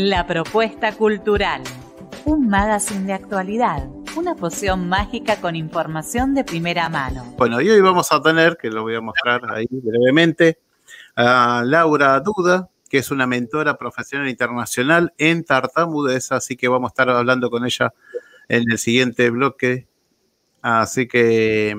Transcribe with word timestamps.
La 0.00 0.24
propuesta 0.28 0.92
cultural. 0.92 1.60
Un 2.24 2.48
magazine 2.48 3.04
de 3.04 3.14
actualidad. 3.14 3.88
Una 4.14 4.36
poción 4.36 4.88
mágica 4.88 5.40
con 5.40 5.56
información 5.56 6.36
de 6.36 6.44
primera 6.44 6.88
mano. 6.88 7.34
Bueno, 7.36 7.60
y 7.60 7.68
hoy 7.68 7.80
vamos 7.80 8.12
a 8.12 8.22
tener, 8.22 8.56
que 8.56 8.70
lo 8.70 8.82
voy 8.82 8.94
a 8.94 9.00
mostrar 9.00 9.40
ahí 9.52 9.66
brevemente, 9.68 10.60
a 11.16 11.64
Laura 11.66 12.20
Duda, 12.20 12.70
que 12.88 12.98
es 12.98 13.10
una 13.10 13.26
mentora 13.26 13.76
profesional 13.76 14.28
internacional 14.28 15.12
en 15.18 15.42
tartamudez, 15.42 16.30
así 16.30 16.56
que 16.56 16.68
vamos 16.68 16.90
a 16.90 16.92
estar 16.92 17.10
hablando 17.10 17.50
con 17.50 17.66
ella 17.66 17.92
en 18.46 18.70
el 18.70 18.78
siguiente 18.78 19.30
bloque. 19.30 19.88
Así 20.62 21.08
que 21.08 21.76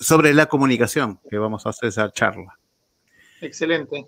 sobre 0.00 0.34
la 0.34 0.46
comunicación, 0.46 1.20
que 1.30 1.38
vamos 1.38 1.66
a 1.66 1.68
hacer 1.68 1.90
esa 1.90 2.10
charla. 2.10 2.58
Excelente. 3.40 4.06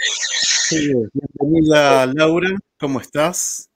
Sí, 0.00 0.92
bienvenida 1.38 2.04
Laura, 2.06 2.50
¿cómo 2.78 3.00
estás? 3.00 3.70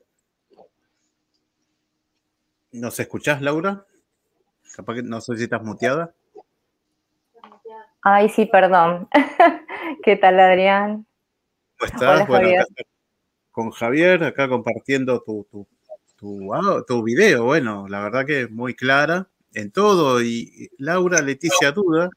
¿Nos 2.71 2.99
escuchás, 2.99 3.43
Laura? 3.43 3.85
Capaz 4.75 4.95
que 4.95 5.03
no 5.03 5.21
sé 5.21 5.37
si 5.37 5.45
estás 5.45 5.63
muteada. 5.63 6.15
Ay, 8.01 8.29
sí, 8.31 8.47
perdón. 8.47 9.09
¿Qué 10.03 10.17
tal, 10.17 10.41
Adrián? 10.41 11.07
¿Cómo 11.79 11.93
estás? 11.93 12.27
bueno, 12.27 12.65
con 13.51 13.71
Javier, 13.71 14.25
acá 14.25 14.49
compartiendo 14.49 15.23
tu, 15.23 15.47
tu, 15.51 15.67
tu, 16.17 16.55
ah, 16.55 16.83
tu, 16.87 17.03
video. 17.03 17.45
Bueno, 17.45 17.87
la 17.89 18.01
verdad 18.01 18.25
que 18.25 18.43
es 18.43 18.51
muy 18.51 18.75
clara 18.75 19.29
en 19.53 19.71
todo. 19.71 20.23
Y 20.23 20.71
Laura 20.79 21.21
Leticia 21.21 21.73
Duda 21.73 22.09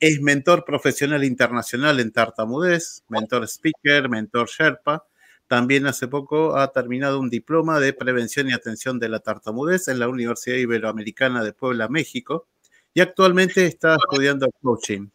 es 0.00 0.20
mentor 0.20 0.64
profesional 0.64 1.22
internacional 1.22 2.00
en 2.00 2.10
tartamudez, 2.10 3.04
mentor 3.08 3.44
speaker, 3.44 4.08
mentor 4.08 4.48
Sherpa. 4.48 5.04
También 5.50 5.88
hace 5.88 6.06
poco 6.06 6.56
ha 6.56 6.70
terminado 6.70 7.18
un 7.18 7.28
diploma 7.28 7.80
de 7.80 7.92
prevención 7.92 8.48
y 8.48 8.52
atención 8.52 9.00
de 9.00 9.08
la 9.08 9.18
tartamudez 9.18 9.88
en 9.88 9.98
la 9.98 10.08
Universidad 10.08 10.54
Iberoamericana 10.54 11.42
de 11.42 11.52
Puebla, 11.52 11.88
México. 11.88 12.46
Y 12.94 13.00
actualmente 13.00 13.66
está 13.66 13.96
estudiando 13.96 14.48
coaching. 14.62 15.08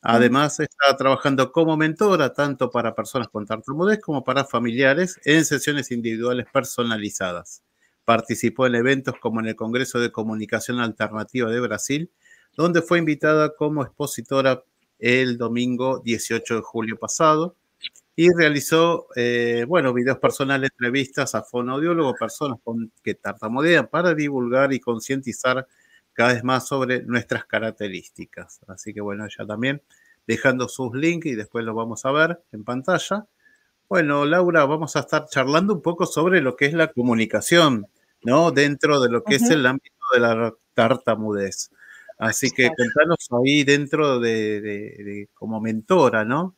Además, 0.00 0.60
está 0.60 0.96
trabajando 0.96 1.50
como 1.50 1.76
mentora 1.76 2.32
tanto 2.32 2.70
para 2.70 2.94
personas 2.94 3.26
con 3.26 3.46
tartamudez 3.46 3.98
como 4.00 4.22
para 4.22 4.44
familiares 4.44 5.18
en 5.24 5.44
sesiones 5.44 5.90
individuales 5.90 6.46
personalizadas. 6.52 7.64
Participó 8.04 8.68
en 8.68 8.76
eventos 8.76 9.16
como 9.20 9.40
en 9.40 9.46
el 9.46 9.56
Congreso 9.56 9.98
de 9.98 10.12
Comunicación 10.12 10.78
Alternativa 10.78 11.50
de 11.50 11.58
Brasil, 11.58 12.12
donde 12.56 12.80
fue 12.80 13.00
invitada 13.00 13.56
como 13.56 13.82
expositora 13.82 14.62
el 15.00 15.36
domingo 15.36 15.98
18 16.04 16.54
de 16.54 16.62
julio 16.62 16.96
pasado 16.96 17.56
y 18.20 18.32
realizó, 18.32 19.06
eh, 19.14 19.64
bueno, 19.68 19.94
videos 19.94 20.18
personales, 20.18 20.70
entrevistas 20.72 21.36
a 21.36 21.44
fonoaudiólogos, 21.44 22.16
personas 22.18 22.58
con, 22.64 22.90
que 23.00 23.14
tartamudean 23.14 23.86
para 23.86 24.12
divulgar 24.12 24.72
y 24.72 24.80
concientizar 24.80 25.68
cada 26.14 26.32
vez 26.32 26.42
más 26.42 26.66
sobre 26.66 27.04
nuestras 27.04 27.44
características. 27.44 28.58
Así 28.66 28.92
que 28.92 29.00
bueno, 29.00 29.24
ya 29.28 29.46
también 29.46 29.82
dejando 30.26 30.66
sus 30.68 30.92
links 30.96 31.26
y 31.26 31.36
después 31.36 31.64
los 31.64 31.76
vamos 31.76 32.04
a 32.04 32.10
ver 32.10 32.42
en 32.50 32.64
pantalla. 32.64 33.28
Bueno, 33.88 34.24
Laura, 34.24 34.64
vamos 34.64 34.96
a 34.96 35.00
estar 35.00 35.26
charlando 35.28 35.74
un 35.74 35.82
poco 35.82 36.04
sobre 36.04 36.40
lo 36.40 36.56
que 36.56 36.66
es 36.66 36.74
la 36.74 36.88
comunicación, 36.88 37.86
¿no? 38.24 38.50
Dentro 38.50 38.98
de 38.98 39.10
lo 39.10 39.22
que 39.22 39.36
es 39.36 39.48
el 39.48 39.64
ámbito 39.64 39.94
de 40.12 40.18
la 40.18 40.54
tartamudez. 40.74 41.70
Así 42.18 42.50
que 42.50 42.68
contanos 42.76 43.28
ahí 43.30 43.62
dentro 43.62 44.18
de, 44.18 45.28
como 45.34 45.60
mentora, 45.60 46.24
¿no? 46.24 46.56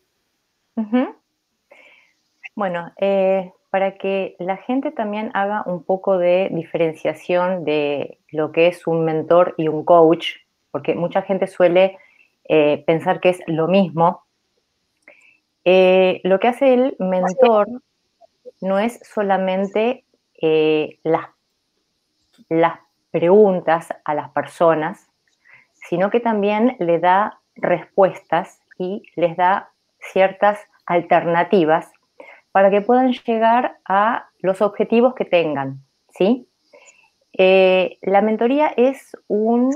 Bueno, 2.55 2.93
eh, 3.01 3.53
para 3.71 3.97
que 3.97 4.35
la 4.39 4.57
gente 4.57 4.91
también 4.91 5.31
haga 5.35 5.63
un 5.67 5.85
poco 5.85 6.19
de 6.19 6.49
diferenciación 6.53 7.65
de 7.65 8.19
lo 8.31 8.53
que 8.53 8.67
es 8.67 8.87
un 8.87 9.05
mentor 9.05 9.55
y 9.57 9.69
un 9.69 9.85
coach, 9.85 10.37
porque 10.71 10.95
mucha 10.95 11.23
gente 11.23 11.47
suele 11.47 11.99
eh, 12.49 12.83
pensar 12.87 13.21
que 13.21 13.31
es 13.31 13.41
lo 13.47 13.69
mismo. 13.69 14.25
Eh, 15.65 16.21
lo 16.25 16.41
que 16.41 16.49
hace 16.49 16.75
el 16.75 16.97
mentor 16.99 17.69
no 18.61 18.79
es 18.79 18.99
solamente 19.05 20.05
las, 21.03 21.27
las 22.49 22.79
preguntas 23.11 23.89
a 24.05 24.15
las 24.15 24.31
personas, 24.31 25.11
sino 25.73 26.11
que 26.11 26.21
también 26.21 26.77
le 26.79 26.99
da 26.99 27.41
respuestas 27.57 28.61
y 28.79 29.03
les 29.17 29.37
da 29.37 29.71
ciertas 29.99 30.59
alternativas 30.87 31.93
para 32.53 32.71
que 32.71 32.81
puedan 32.81 33.13
llegar 33.13 33.79
a 33.87 34.29
los 34.41 34.61
objetivos 34.63 35.15
que 35.15 35.25
tengan, 35.25 35.83
¿sí? 36.11 36.49
Eh, 37.33 37.99
la 38.03 38.23
mentoría 38.23 38.69
es 38.77 39.17
un, 39.29 39.75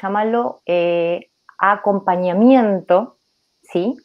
llamarlo, 0.00 0.60
eh, 0.66 1.30
acompañamiento, 1.58 3.18
¿sí? 3.62 3.96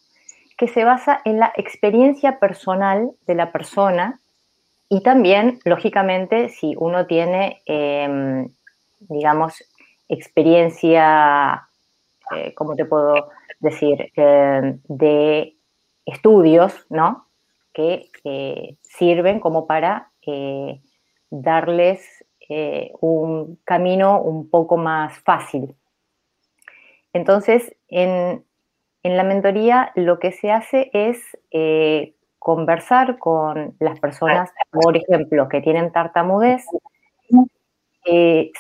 Que 0.57 0.67
se 0.67 0.84
basa 0.84 1.22
en 1.25 1.39
la 1.39 1.53
experiencia 1.56 2.39
personal 2.39 3.12
de 3.28 3.35
la 3.35 3.51
persona 3.51 4.19
y 4.89 5.01
también, 5.03 5.59
lógicamente, 5.63 6.50
si 6.50 6.75
uno 6.78 7.06
tiene, 7.07 7.62
em, 7.66 8.50
digamos, 9.00 9.63
experiencia, 10.09 11.68
eh, 12.35 12.53
¿cómo 12.56 12.75
te 12.75 12.85
puedo 12.85 13.29
decir?, 13.59 14.12
de 14.16 15.56
estudios, 16.06 16.85
¿no? 16.89 17.28
Que 17.74 18.78
sirven 18.82 19.40
como 19.40 19.68
para 19.68 20.12
eh, 20.26 20.82
darles 21.30 22.26
eh, 22.50 22.92
un 23.00 23.59
camino 23.64 24.22
un 24.22 24.50
poco 24.50 24.78
más 24.78 25.18
fácil. 25.20 25.76
Entonces, 27.14 27.76
en, 27.88 28.44
la 29.04 29.24
mentoría 29.24 29.92
lo 29.96 30.20
que 30.20 30.31
se 30.31 30.52
hace 30.52 30.92
es 30.94 31.20
eh, 31.50 32.14
conversar 32.38 33.18
con 33.18 33.76
las 33.80 34.00
personas, 34.00 34.52
por 34.72 34.96
ejemplo, 34.96 35.48
que 35.50 35.62
tienen 35.62 35.92
tartamudez, 35.92 36.66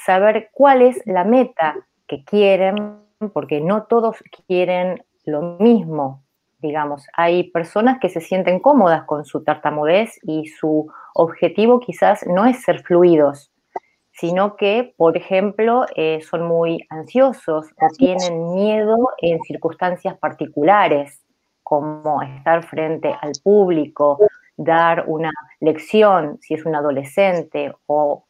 saber 0.05 0.49
cuál 0.53 0.81
es 0.81 1.01
la 1.05 1.23
meta 1.23 1.75
que 2.07 2.23
quieren, 2.23 3.01
porque 3.33 3.61
no 3.61 3.83
todos 3.83 4.17
quieren 4.47 5.03
lo 5.25 5.57
mismo 5.59 6.23
digamos. 6.61 7.07
Hay 7.13 7.51
personas 7.51 7.99
que 7.99 8.09
se 8.09 8.21
sienten 8.21 8.59
cómodas 8.59 9.03
con 9.03 9.25
su 9.25 9.43
tartamudez 9.43 10.19
y 10.23 10.47
su 10.47 10.91
objetivo 11.13 11.79
quizás 11.79 12.25
no 12.27 12.45
es 12.45 12.61
ser 12.61 12.83
fluidos, 12.83 13.51
sino 14.11 14.55
que, 14.55 14.93
por 14.97 15.17
ejemplo, 15.17 15.85
eh, 15.95 16.21
son 16.21 16.47
muy 16.47 16.85
ansiosos 16.89 17.67
o 17.67 17.87
tienen 17.97 18.53
miedo 18.53 18.97
en 19.17 19.41
circunstancias 19.41 20.17
particulares, 20.17 21.21
como 21.63 22.21
estar 22.21 22.63
frente 22.63 23.15
al 23.21 23.31
público, 23.43 24.19
dar 24.57 25.05
una 25.07 25.31
lección 25.59 26.37
si 26.41 26.53
es 26.53 26.65
un 26.65 26.75
adolescente 26.75 27.73
o, 27.87 28.25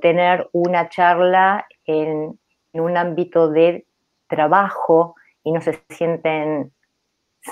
tener 0.00 0.48
una 0.52 0.88
charla 0.88 1.66
en, 1.84 2.38
en 2.72 2.80
un 2.80 2.96
ámbito 2.96 3.50
de 3.50 3.86
trabajo 4.26 5.14
y 5.44 5.52
no 5.52 5.60
se 5.60 5.82
sienten 5.90 6.72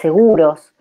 seguros. 0.00 0.74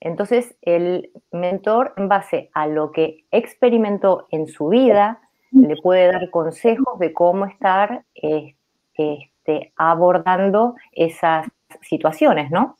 Entonces, 0.00 0.56
el 0.62 1.12
mentor, 1.30 1.94
en 1.96 2.08
base 2.08 2.50
a 2.54 2.66
lo 2.66 2.90
que 2.90 3.24
experimentó 3.30 4.26
en 4.30 4.48
su 4.48 4.68
vida, 4.68 5.20
le 5.52 5.76
puede 5.76 6.10
dar 6.10 6.30
consejos 6.30 6.98
de 6.98 7.12
cómo 7.12 7.46
estar 7.46 8.04
este, 8.14 9.72
abordando 9.76 10.74
esas 10.92 11.46
situaciones, 11.82 12.50
¿no? 12.50 12.76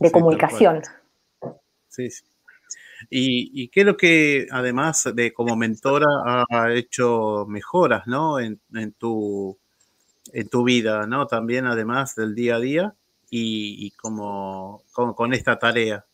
de 0.00 0.10
comunicación. 0.10 0.82
Sí, 1.88 2.10
sí. 2.10 2.24
¿Y, 3.10 3.68
qué 3.68 3.80
es 3.80 3.86
lo 3.86 3.96
que, 3.96 4.46
además 4.50 5.08
de 5.14 5.32
como 5.32 5.54
mentora, 5.54 6.06
ha 6.50 6.72
hecho 6.72 7.44
mejoras, 7.46 8.06
¿no? 8.06 8.40
En, 8.40 8.58
tu, 8.98 9.58
en 10.32 10.48
tu 10.48 10.64
vida, 10.64 11.06
¿no? 11.06 11.26
También, 11.26 11.66
además 11.66 12.16
del 12.16 12.34
día 12.34 12.56
a 12.56 12.60
día 12.60 12.94
y, 13.30 13.90
como, 13.92 14.82
con 14.94 15.32
esta 15.32 15.58
tarea? 15.58 16.04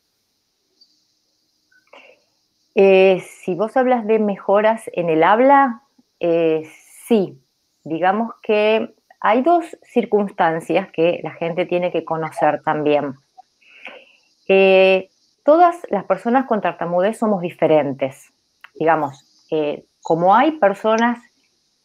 Eh, 2.74 3.22
si 3.44 3.54
vos 3.54 3.76
hablas 3.76 4.06
de 4.06 4.18
mejoras 4.18 4.82
en 4.94 5.10
el 5.10 5.22
habla, 5.22 5.82
eh, 6.20 6.68
sí. 7.06 7.38
Digamos 7.84 8.32
que 8.42 8.94
hay 9.20 9.42
dos 9.42 9.64
circunstancias 9.82 10.88
que 10.92 11.20
la 11.22 11.32
gente 11.32 11.66
tiene 11.66 11.92
que 11.92 12.04
conocer 12.04 12.62
también. 12.62 13.14
Eh, 14.48 15.10
todas 15.44 15.82
las 15.90 16.04
personas 16.04 16.46
con 16.46 16.60
tartamudez 16.60 17.18
somos 17.18 17.42
diferentes. 17.42 18.32
Digamos, 18.74 19.28
como 20.00 20.34
hay 20.34 20.52
personas 20.52 21.18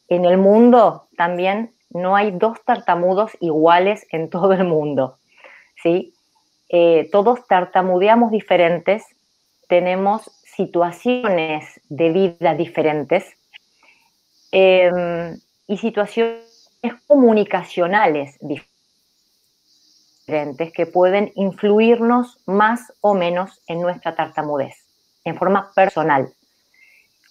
en 0.08 0.24
el 0.24 0.38
mundo, 0.38 1.10
también 1.18 1.74
no 1.90 2.16
hay 2.16 2.32
dos 2.32 2.64
tartamudos 2.64 3.32
iguales 3.40 4.06
en 4.12 4.30
todo 4.30 4.54
el 4.54 4.64
mundo, 4.64 5.17
¿sí? 5.88 6.14
Eh, 6.70 7.10
todos 7.12 7.48
tartamudeamos 7.48 8.32
diferentes 8.32 9.04
tenemos 9.68 10.32
situaciones 10.44 11.80
de 11.90 12.12
vida 12.12 12.56
diferentes 12.56 13.26
em, 14.52 15.38
y 15.68 15.78
situaciones 15.78 16.44
comunicacionales 17.06 18.38
diferentes 20.26 20.72
que 20.74 20.86
pueden 20.86 21.32
influirnos 21.36 22.40
más 22.46 22.94
o 23.02 23.14
menos 23.14 23.62
en 23.68 23.82
nuestra 23.82 24.16
tartamudez, 24.16 24.76
en 25.24 25.38
forma 25.38 25.72
personal. 25.74 26.34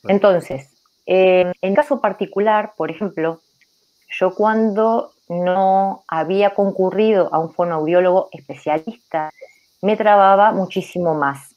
Entonces, 0.04 0.70
em, 1.06 1.52
en 1.60 1.74
caso 1.74 2.00
particular, 2.00 2.74
por 2.76 2.90
ejemplo, 2.90 3.40
yo 4.08 4.34
cuando 4.34 5.12
no 5.28 6.04
había 6.08 6.54
concurrido 6.54 7.28
a 7.32 7.38
un 7.38 7.52
fonoaudiólogo 7.52 8.28
especialista, 8.32 9.30
me 9.82 9.96
trababa 9.96 10.52
muchísimo 10.52 11.14
más. 11.14 11.54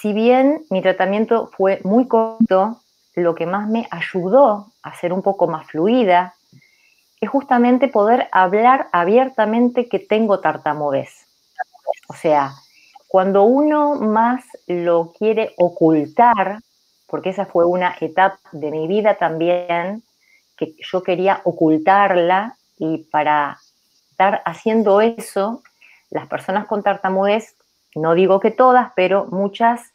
Si 0.00 0.12
bien 0.12 0.64
mi 0.70 0.82
tratamiento 0.82 1.50
fue 1.56 1.80
muy 1.84 2.06
corto, 2.06 2.80
lo 3.14 3.34
que 3.34 3.46
más 3.46 3.68
me 3.68 3.88
ayudó 3.90 4.72
a 4.82 4.94
ser 4.94 5.12
un 5.12 5.22
poco 5.22 5.48
más 5.48 5.66
fluida 5.66 6.34
es 7.20 7.28
justamente 7.28 7.88
poder 7.88 8.28
hablar 8.30 8.88
abiertamente 8.92 9.88
que 9.88 9.98
tengo 9.98 10.38
tartamudez. 10.38 11.26
O 12.08 12.14
sea, 12.14 12.52
cuando 13.08 13.42
uno 13.42 13.96
más 13.96 14.44
lo 14.66 15.12
quiere 15.18 15.52
ocultar, 15.56 16.60
porque 17.06 17.30
esa 17.30 17.46
fue 17.46 17.64
una 17.64 17.96
etapa 18.00 18.38
de 18.52 18.70
mi 18.70 18.86
vida 18.86 19.16
también, 19.16 20.02
que 20.58 20.74
yo 20.78 21.02
quería 21.02 21.40
ocultarla 21.44 22.56
y 22.78 23.04
para 23.10 23.58
estar 24.10 24.42
haciendo 24.44 25.00
eso, 25.00 25.62
las 26.10 26.26
personas 26.26 26.66
con 26.66 26.82
tartamudez, 26.82 27.56
no 27.94 28.14
digo 28.14 28.40
que 28.40 28.50
todas, 28.50 28.92
pero 28.94 29.26
muchas 29.26 29.92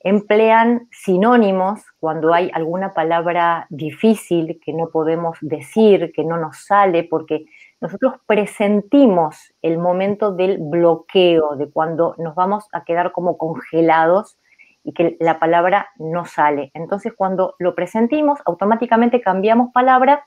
emplean 0.00 0.88
sinónimos 0.92 1.80
cuando 1.98 2.32
hay 2.32 2.50
alguna 2.54 2.94
palabra 2.94 3.66
difícil 3.70 4.60
que 4.64 4.72
no 4.72 4.88
podemos 4.90 5.38
decir, 5.40 6.12
que 6.14 6.22
no 6.22 6.36
nos 6.36 6.64
sale, 6.64 7.02
porque 7.02 7.46
nosotros 7.80 8.14
presentimos 8.26 9.52
el 9.62 9.78
momento 9.78 10.32
del 10.32 10.58
bloqueo, 10.58 11.56
de 11.56 11.68
cuando 11.70 12.14
nos 12.18 12.34
vamos 12.34 12.66
a 12.72 12.84
quedar 12.84 13.12
como 13.12 13.36
congelados 13.36 14.38
y 14.86 14.92
que 14.92 15.16
la 15.18 15.40
palabra 15.40 15.88
no 15.96 16.26
sale. 16.26 16.70
Entonces, 16.72 17.12
cuando 17.12 17.56
lo 17.58 17.74
presentimos, 17.74 18.38
automáticamente 18.46 19.20
cambiamos 19.20 19.72
palabra 19.72 20.24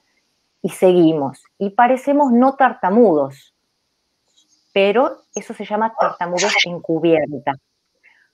y 0.61 0.69
seguimos. 0.69 1.41
Y 1.57 1.69
parecemos 1.69 2.33
no 2.33 2.57
tartamudos, 2.57 3.55
pero 4.73 5.21
eso 5.33 5.53
se 5.53 5.63
llama 5.63 5.93
tartamudez 5.97 6.53
encubierta. 6.65 7.53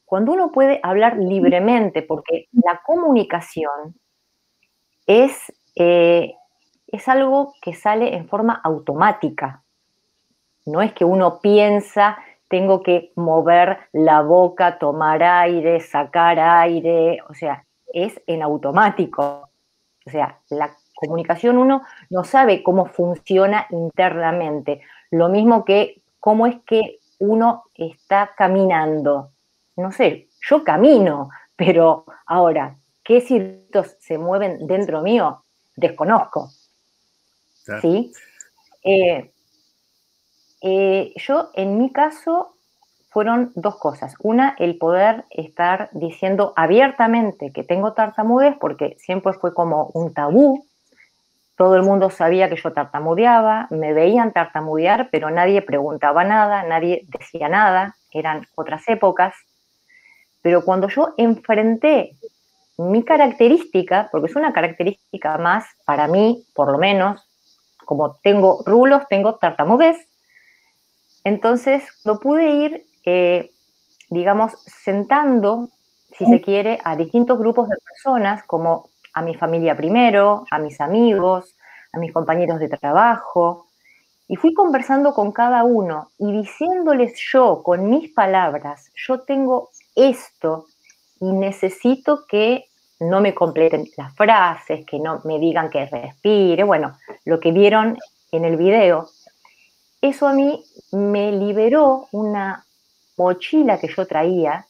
Cuando 0.04 0.32
uno 0.32 0.52
puede 0.52 0.80
hablar 0.82 1.18
libremente, 1.18 2.02
porque 2.02 2.48
la 2.54 2.82
comunicación 2.84 3.96
es, 5.06 5.54
eh, 5.76 6.34
es 6.88 7.08
algo 7.08 7.54
que 7.62 7.76
sale 7.76 8.16
en 8.16 8.28
forma 8.28 8.60
automática. 8.64 9.64
No 10.66 10.82
es 10.82 10.92
que 10.94 11.06
uno 11.06 11.40
piensa 11.40 12.18
tengo 12.48 12.84
que 12.84 13.12
mover 13.16 13.78
la 13.92 14.22
boca, 14.22 14.78
tomar 14.78 15.24
aire, 15.24 15.80
sacar 15.80 16.40
aire, 16.40 17.20
o 17.30 17.34
sea, 17.34 17.66
es 17.94 18.22
en 18.28 18.44
automático. 18.44 19.50
O 20.06 20.10
sea, 20.10 20.40
la 20.50 20.76
comunicación 20.94 21.58
uno 21.58 21.82
no 22.10 22.24
sabe 22.24 22.64
cómo 22.64 22.86
funciona 22.86 23.68
internamente. 23.72 24.82
Lo 25.12 25.30
mismo 25.30 25.66
que 25.66 26.02
cómo 26.20 26.48
es 26.48 26.58
que 26.66 27.00
uno 27.20 27.64
está 27.74 28.32
caminando. 28.38 29.32
No 29.76 29.92
sé, 29.92 30.28
yo 30.42 30.64
camino, 30.64 31.30
pero 31.56 32.06
ahora, 32.26 32.78
¿qué 33.04 33.22
circuitos 33.22 33.96
se 34.00 34.18
mueven 34.18 34.68
dentro 34.68 35.02
mío? 35.02 35.44
Desconozco. 35.76 36.50
¿Sí? 37.82 38.12
Eh, 38.84 39.32
eh, 40.68 41.14
yo, 41.18 41.52
en 41.54 41.78
mi 41.78 41.92
caso, 41.92 42.56
fueron 43.12 43.52
dos 43.54 43.78
cosas. 43.78 44.16
Una, 44.20 44.56
el 44.58 44.80
poder 44.80 45.26
estar 45.30 45.90
diciendo 45.92 46.54
abiertamente 46.56 47.52
que 47.52 47.64
tengo 47.64 47.94
tartamudez, 47.94 48.58
porque 48.60 48.98
siempre 48.98 49.34
fue 49.34 49.54
como 49.54 49.92
un 49.94 50.12
tabú. 50.16 50.66
Todo 51.56 51.76
el 51.76 51.84
mundo 51.84 52.10
sabía 52.10 52.50
que 52.50 52.56
yo 52.56 52.74
tartamudeaba, 52.74 53.68
me 53.70 53.94
veían 53.94 54.34
tartamudear, 54.34 55.10
pero 55.12 55.30
nadie 55.30 55.62
preguntaba 55.62 56.24
nada, 56.24 56.64
nadie 56.64 57.06
decía 57.10 57.48
nada, 57.48 57.96
eran 58.12 58.48
otras 58.56 58.90
épocas. 58.90 59.36
Pero 60.42 60.66
cuando 60.66 60.90
yo 60.90 61.14
enfrenté 61.18 62.18
mi 62.80 63.04
característica, 63.04 64.10
porque 64.12 64.32
es 64.32 64.36
una 64.36 64.52
característica 64.52 65.38
más 65.38 65.66
para 65.86 66.08
mí, 66.08 66.44
por 66.56 66.72
lo 66.72 66.80
menos, 66.80 67.24
como 67.86 68.16
tengo 68.24 68.64
rulos, 68.66 69.04
tengo 69.08 69.36
tartamudez, 69.36 70.08
entonces, 71.26 71.84
lo 72.06 72.20
pude 72.20 72.52
ir, 72.52 72.86
eh, 73.04 73.52
digamos, 74.10 74.54
sentando, 74.66 75.70
si 76.18 76.26
se 76.26 76.40
quiere, 76.40 76.80
a 76.84 76.96
distintos 76.96 77.40
grupos 77.40 77.68
de 77.68 77.76
personas, 77.84 78.44
como 78.44 78.90
a 79.14 79.24
mi 79.24 79.34
familia 79.34 79.76
primero, 79.76 80.46
a 80.52 80.60
mis 80.60 80.80
amigos, 80.80 81.58
a 81.92 81.98
mis 81.98 82.14
compañeros 82.14 82.60
de 82.60 82.70
trabajo, 82.70 83.66
y 84.28 84.36
fui 84.36 84.54
conversando 84.54 85.14
con 85.16 85.32
cada 85.32 85.64
uno 85.64 86.12
y 86.20 86.32
diciéndoles 86.32 87.20
yo 87.32 87.64
con 87.64 87.90
mis 87.90 88.12
palabras, 88.14 88.92
yo 88.96 89.22
tengo 89.22 89.70
esto 89.96 90.68
y 91.20 91.32
necesito 91.32 92.26
que 92.28 92.66
no 93.00 93.20
me 93.20 93.34
completen 93.34 93.88
las 93.98 94.16
frases, 94.16 94.86
que 94.86 95.00
no 95.00 95.22
me 95.26 95.40
digan 95.40 95.70
que 95.72 95.86
respire, 95.88 96.64
bueno, 96.64 96.98
lo 97.26 97.40
que 97.40 97.52
vieron 97.52 97.98
en 98.32 98.46
el 98.46 98.58
video, 98.58 99.10
eso 100.10 100.28
a 100.28 100.34
mí 100.34 100.64
me 100.92 101.32
liberó 101.32 102.08
una 102.12 102.66
mochila 103.18 103.80
que 103.80 103.88
yo 103.88 104.06
traía, 104.06 104.68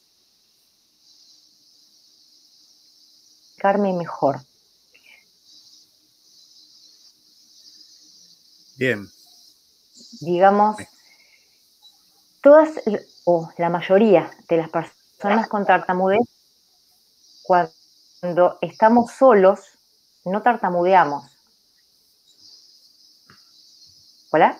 Carme 3.57 3.93
mejor. 3.93 4.41
Bien. 8.75 9.09
Digamos, 10.19 10.77
todas 12.43 12.69
o 13.23 13.49
la 13.57 13.69
mayoría 13.69 14.29
de 14.47 14.57
las 14.57 14.69
personas 14.69 15.47
con 15.47 15.65
tartamudez, 15.65 16.19
cuando 17.41 18.59
estamos 18.61 19.11
solos, 19.11 19.61
no 20.25 20.41
tartamudeamos. 20.41 21.25
¿Hola? 24.31 24.59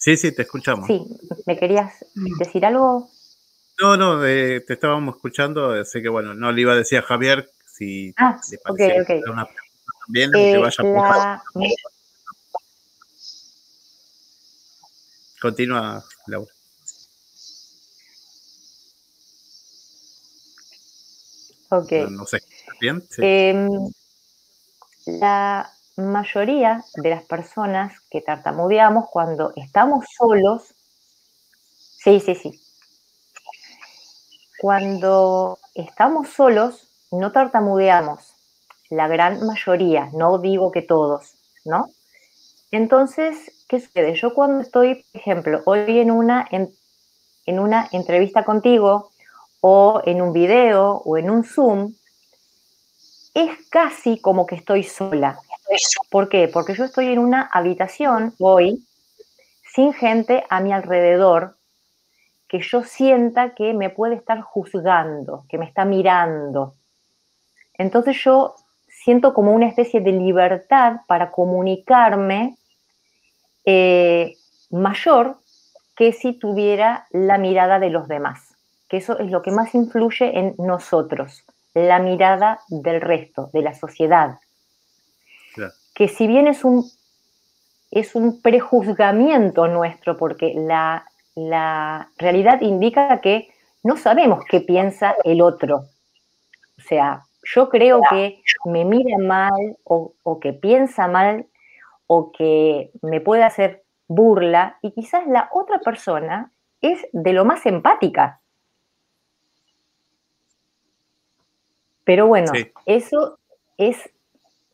Sí, 0.00 0.16
sí, 0.16 0.32
te 0.32 0.42
escuchamos. 0.42 0.86
Sí, 0.86 1.06
¿me 1.44 1.58
querías 1.58 1.92
decir 2.38 2.64
algo? 2.64 3.10
No, 3.78 3.98
no, 3.98 4.24
eh, 4.24 4.62
te 4.62 4.72
estábamos 4.72 5.16
escuchando, 5.16 5.72
así 5.72 6.00
que 6.00 6.08
bueno, 6.08 6.32
no 6.32 6.50
le 6.52 6.62
iba 6.62 6.72
a 6.72 6.76
decir 6.76 7.00
a 7.00 7.02
Javier 7.02 7.50
si 7.66 8.14
ah, 8.16 8.40
le 8.50 8.56
parecía 8.56 9.02
okay, 9.02 9.20
una 9.30 9.44
pregunta 9.44 9.92
también, 10.06 10.32
que 10.32 10.52
eh, 10.52 10.58
vaya 10.58 10.84
la... 10.84 11.42
Continúa, 15.38 16.02
Laura. 16.28 16.52
Ok. 21.68 21.92
No, 21.92 22.10
no 22.10 22.26
sé, 22.26 22.40
¿bien? 22.80 23.04
Sí. 23.10 23.20
Eh, 23.22 23.68
la 25.04 25.70
mayoría 26.00 26.84
de 26.96 27.10
las 27.10 27.24
personas 27.24 27.92
que 28.10 28.20
tartamudeamos 28.20 29.08
cuando 29.10 29.52
estamos 29.56 30.04
solos, 30.16 30.74
sí, 31.98 32.20
sí, 32.20 32.34
sí. 32.34 32.60
Cuando 34.60 35.58
estamos 35.74 36.28
solos, 36.28 36.88
no 37.10 37.32
tartamudeamos, 37.32 38.34
la 38.90 39.08
gran 39.08 39.46
mayoría, 39.46 40.10
no 40.12 40.38
digo 40.38 40.70
que 40.70 40.82
todos, 40.82 41.34
¿no? 41.64 41.88
Entonces, 42.70 43.64
¿qué 43.68 43.80
sucede? 43.80 44.14
Yo 44.14 44.34
cuando 44.34 44.60
estoy, 44.60 45.04
por 45.12 45.20
ejemplo, 45.20 45.62
hoy 45.66 45.98
en 45.98 46.10
una, 46.10 46.46
en, 46.50 46.72
en 47.46 47.58
una 47.58 47.88
entrevista 47.92 48.44
contigo, 48.44 49.10
o 49.60 50.00
en 50.04 50.22
un 50.22 50.32
video, 50.32 51.02
o 51.04 51.18
en 51.18 51.30
un 51.30 51.44
Zoom, 51.44 51.94
es 53.34 53.50
casi 53.70 54.20
como 54.20 54.46
que 54.46 54.56
estoy 54.56 54.82
sola. 54.82 55.38
¿Por 56.10 56.28
qué? 56.28 56.48
Porque 56.48 56.74
yo 56.74 56.84
estoy 56.84 57.08
en 57.08 57.18
una 57.18 57.48
habitación 57.52 58.34
hoy 58.38 58.84
sin 59.72 59.92
gente 59.92 60.44
a 60.48 60.60
mi 60.60 60.72
alrededor 60.72 61.56
que 62.48 62.60
yo 62.60 62.82
sienta 62.82 63.54
que 63.54 63.72
me 63.74 63.90
puede 63.90 64.16
estar 64.16 64.40
juzgando, 64.40 65.44
que 65.48 65.56
me 65.56 65.66
está 65.66 65.84
mirando. 65.84 66.74
Entonces 67.74 68.16
yo 68.24 68.56
siento 68.88 69.32
como 69.32 69.52
una 69.52 69.68
especie 69.68 70.00
de 70.00 70.10
libertad 70.10 71.02
para 71.06 71.30
comunicarme 71.30 72.56
eh, 73.64 74.34
mayor 74.70 75.38
que 75.94 76.12
si 76.12 76.32
tuviera 76.32 77.06
la 77.10 77.38
mirada 77.38 77.78
de 77.78 77.90
los 77.90 78.08
demás. 78.08 78.46
que 78.88 78.96
eso 78.96 79.20
es 79.20 79.30
lo 79.30 79.40
que 79.40 79.52
más 79.52 79.72
influye 79.76 80.36
en 80.36 80.56
nosotros, 80.58 81.44
la 81.74 82.00
mirada 82.00 82.58
del 82.66 83.00
resto, 83.00 83.48
de 83.52 83.62
la 83.62 83.72
sociedad. 83.72 84.40
Que 86.00 86.08
si 86.08 86.26
bien 86.26 86.46
es 86.46 86.64
un, 86.64 86.90
es 87.90 88.14
un 88.14 88.40
prejuzgamiento 88.40 89.68
nuestro, 89.68 90.16
porque 90.16 90.54
la, 90.56 91.04
la 91.34 92.08
realidad 92.16 92.62
indica 92.62 93.20
que 93.20 93.50
no 93.82 93.98
sabemos 93.98 94.42
qué 94.48 94.62
piensa 94.62 95.14
el 95.24 95.42
otro. 95.42 95.84
O 96.78 96.80
sea, 96.88 97.24
yo 97.42 97.68
creo 97.68 98.00
que 98.08 98.40
me 98.64 98.86
mira 98.86 99.18
mal 99.18 99.76
o, 99.84 100.14
o, 100.22 100.40
que 100.40 100.54
piensa 100.54 101.06
mal 101.06 101.44
o 102.06 102.32
que 102.32 102.92
me 103.02 103.20
puede 103.20 103.42
hacer 103.42 103.82
burla 104.08 104.78
y 104.80 104.92
quizás 104.92 105.26
la 105.26 105.50
otra 105.52 105.80
persona 105.80 106.50
es 106.80 107.06
de 107.12 107.34
lo 107.34 107.44
más 107.44 107.66
empática. 107.66 108.40
Pero 112.04 112.26
bueno, 112.26 112.52
eso 112.86 113.38
es, 113.76 114.08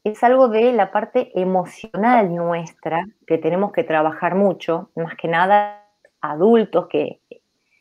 es 0.08 0.22
algo 0.22 0.48
de 0.48 0.72
la 0.72 0.92
parte 0.92 1.32
emocional 1.40 2.34
nuestra 2.34 3.04
que 3.26 3.38
tenemos 3.38 3.72
que 3.72 3.82
trabajar 3.82 4.34
mucho, 4.34 4.90
más 4.94 5.16
que 5.16 5.28
nada 5.28 5.84
adultos 6.20 6.86
que 6.88 7.20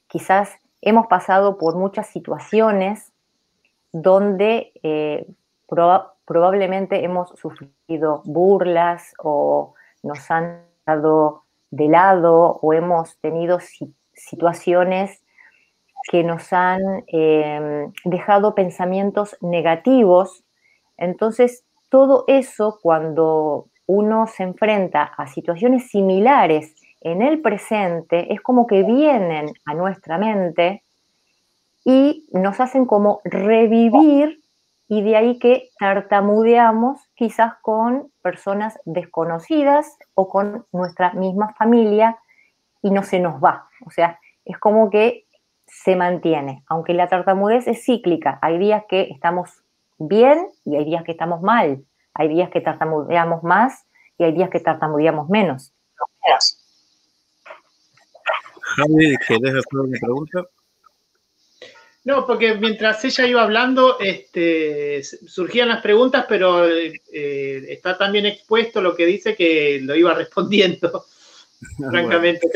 quizás 0.07 0.57
hemos 0.81 1.07
pasado 1.07 1.57
por 1.57 1.75
muchas 1.75 2.07
situaciones 2.07 3.11
donde 3.91 4.71
eh, 4.83 5.27
probablemente 6.25 7.03
hemos 7.03 7.29
sufrido 7.39 8.21
burlas 8.25 9.13
o 9.19 9.73
nos 10.03 10.29
han 10.31 10.63
dado 10.85 11.43
de 11.69 11.87
lado 11.87 12.59
o 12.61 12.73
hemos 12.73 13.17
tenido 13.19 13.59
situaciones 14.13 15.23
que 16.11 16.23
nos 16.23 16.53
han 16.53 17.03
em, 17.07 17.91
dejado 18.03 18.53
pensamientos 18.53 19.37
negativos. 19.41 20.43
Entonces, 20.97 21.65
todo 21.95 22.25
eso 22.27 22.77
cuando 22.81 23.69
uno 23.85 24.27
se 24.27 24.43
enfrenta 24.43 25.03
a 25.03 25.27
situaciones 25.27 25.89
similares 25.89 26.75
en 26.99 27.21
el 27.21 27.39
presente, 27.39 28.33
es 28.33 28.41
como 28.41 28.67
que 28.67 28.83
vienen 28.83 29.53
a 29.63 29.73
nuestra 29.73 30.17
mente 30.17 30.83
y 31.85 32.27
nos 32.33 32.59
hacen 32.59 32.85
como 32.85 33.21
revivir 33.23 34.41
y 34.89 35.03
de 35.03 35.15
ahí 35.15 35.39
que 35.39 35.69
tartamudeamos 35.79 36.99
quizás 37.15 37.53
con 37.61 38.11
personas 38.21 38.77
desconocidas 38.83 39.97
o 40.15 40.27
con 40.27 40.65
nuestra 40.73 41.13
misma 41.13 41.53
familia 41.53 42.17
y 42.81 42.91
no 42.91 43.03
se 43.03 43.21
nos 43.21 43.41
va. 43.41 43.69
O 43.85 43.89
sea, 43.89 44.19
es 44.43 44.57
como 44.57 44.89
que 44.89 45.27
se 45.65 45.95
mantiene, 45.95 46.61
aunque 46.67 46.93
la 46.93 47.07
tartamudez 47.07 47.69
es 47.69 47.85
cíclica. 47.85 48.37
Hay 48.41 48.57
días 48.57 48.83
que 48.89 49.03
estamos 49.11 49.64
bien 49.97 50.49
y 50.65 50.75
hay 50.75 50.85
días 50.85 51.03
que 51.03 51.11
estamos 51.11 51.41
mal. 51.41 51.83
Hay 52.13 52.29
días 52.29 52.49
que 52.49 52.61
tartamudeamos 52.61 53.43
más 53.43 53.85
y 54.17 54.23
hay 54.23 54.33
días 54.33 54.49
que 54.49 54.59
tartamudeamos 54.59 55.29
menos. 55.29 55.73
Javi, 58.75 59.15
¿querés 59.27 59.55
hacer 59.55 59.79
una 59.79 59.99
pregunta? 59.99 60.45
No, 62.05 62.25
porque 62.27 62.53
mientras 62.53 63.03
ella 63.03 63.25
iba 63.25 63.41
hablando, 63.41 63.99
este, 63.99 65.03
surgían 65.03 65.69
las 65.69 65.81
preguntas, 65.81 66.25
pero 66.29 66.67
eh, 66.67 66.93
está 67.67 67.97
también 67.97 68.27
expuesto 68.27 68.79
lo 68.79 68.95
que 68.95 69.07
dice 69.07 69.35
que 69.35 69.79
lo 69.81 69.95
iba 69.95 70.13
respondiendo, 70.13 71.05
francamente. 71.89 72.47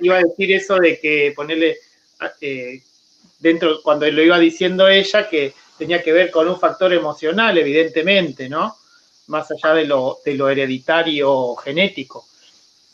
iba 0.00 0.18
a 0.18 0.22
decir 0.22 0.52
eso 0.52 0.76
de 0.76 1.00
que 1.00 1.32
ponerle 1.34 1.78
eh, 2.40 2.80
dentro, 3.40 3.82
cuando 3.82 4.08
lo 4.08 4.22
iba 4.22 4.38
diciendo 4.38 4.86
ella, 4.86 5.28
que 5.28 5.52
tenía 5.78 6.02
que 6.02 6.12
ver 6.12 6.30
con 6.30 6.48
un 6.48 6.58
factor 6.58 6.92
emocional, 6.92 7.56
evidentemente, 7.58 8.48
¿no? 8.48 8.76
Más 9.28 9.48
allá 9.50 9.74
de 9.74 9.84
lo, 9.84 10.18
de 10.24 10.34
lo 10.34 10.48
hereditario 10.48 11.54
genético. 11.56 12.26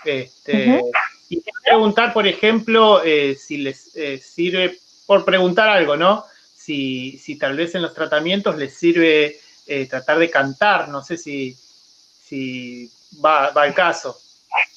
Este, 0.04 0.82
y 1.28 1.42
preguntar, 1.64 2.12
por 2.12 2.26
ejemplo, 2.26 3.02
eh, 3.04 3.36
si 3.36 3.58
les 3.58 3.94
eh, 3.96 4.18
sirve, 4.18 4.78
por 5.06 5.24
preguntar 5.24 5.68
algo, 5.68 5.96
¿no? 5.96 6.24
Si, 6.56 7.18
si, 7.18 7.36
tal 7.36 7.56
vez 7.56 7.74
en 7.74 7.82
los 7.82 7.94
tratamientos 7.94 8.56
les 8.56 8.74
sirve 8.74 9.38
eh, 9.66 9.86
tratar 9.86 10.18
de 10.18 10.30
cantar, 10.30 10.88
no 10.88 11.02
sé 11.02 11.16
si, 11.16 11.54
si 11.54 12.90
va, 13.24 13.50
va 13.50 13.62
al 13.62 13.74
caso. 13.74 14.16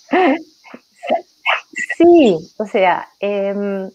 Sí, 1.97 2.35
o 2.57 2.65
sea, 2.65 3.07
em, 3.19 3.89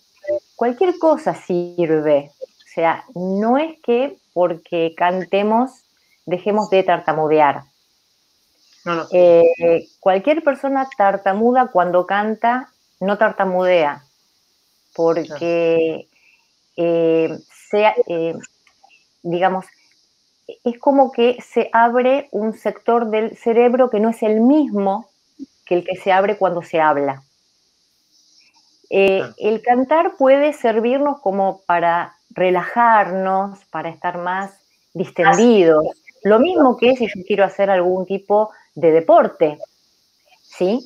cualquier 0.56 0.98
cosa 0.98 1.34
sirve. 1.34 2.30
O 2.70 2.72
sea, 2.72 3.04
no 3.16 3.58
es 3.58 3.80
que 3.82 4.16
porque 4.32 4.94
cantemos 4.96 5.72
dejemos 6.24 6.70
de 6.70 6.84
tartamudear. 6.84 7.64
Eh, 9.12 9.88
cualquier 9.98 10.44
persona 10.44 10.88
tartamuda 10.96 11.66
cuando 11.66 12.06
canta 12.06 12.70
no 13.00 13.18
tartamudea, 13.18 14.04
porque 14.94 16.08
eh, 16.76 17.38
sea, 17.70 17.94
eh, 18.06 18.36
digamos, 19.22 19.66
es 20.64 20.78
como 20.78 21.10
que 21.10 21.38
se 21.42 21.70
abre 21.72 22.28
un 22.30 22.52
sector 22.52 23.10
del 23.10 23.36
cerebro 23.36 23.90
que 23.90 24.00
no 24.00 24.10
es 24.10 24.22
el 24.22 24.40
mismo 24.40 25.08
que 25.66 25.74
el 25.74 25.84
que 25.84 25.96
se 25.96 26.12
abre 26.12 26.38
cuando 26.38 26.62
se 26.62 26.80
habla. 26.80 27.22
El 28.90 29.62
cantar 29.62 30.16
puede 30.16 30.52
servirnos 30.52 31.20
como 31.20 31.62
para 31.66 32.16
relajarnos, 32.30 33.64
para 33.66 33.88
estar 33.88 34.18
más 34.18 34.52
distendidos. 34.92 35.86
Lo 36.22 36.38
mismo 36.38 36.76
que 36.76 36.96
si 36.96 37.06
yo 37.06 37.24
quiero 37.26 37.44
hacer 37.44 37.70
algún 37.70 38.04
tipo 38.04 38.50
de 38.74 38.92
deporte, 38.92 39.58
¿sí? 40.42 40.84